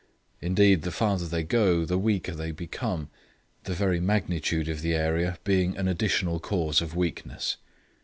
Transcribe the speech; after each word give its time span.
Indeed 0.41 0.81
the 0.81 0.89
farther 0.89 1.27
they 1.27 1.43
go 1.43 1.85
the 1.85 1.99
weaker 1.99 2.31
they 2.33 2.51
become; 2.51 3.11
the 3.65 3.75
very 3.75 3.99
magnitude 3.99 4.67
of 4.67 4.81
the 4.81 4.95
area 4.95 5.37
being 5.43 5.77
an 5.77 5.87
additional 5.87 6.39
cause 6.39 6.81
of 6.81 6.95
weakness. 6.95 7.57